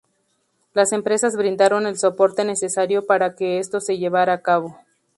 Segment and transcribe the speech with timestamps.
[0.73, 4.79] Las empresas brindaron el soporte necesario para que esto se llevara a cabo.